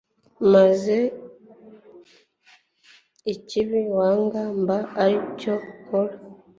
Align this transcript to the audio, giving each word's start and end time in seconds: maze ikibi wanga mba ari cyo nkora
maze 0.53 0.97
ikibi 3.33 3.81
wanga 3.97 4.41
mba 4.61 4.77
ari 5.03 5.17
cyo 5.39 5.53
nkora 5.81 6.15